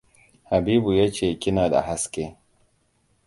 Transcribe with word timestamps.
Habibu 0.49 0.93
ya 0.93 1.11
ce 1.11 1.37
kina 1.39 1.69
da 1.69 1.81
haske. 1.81 2.37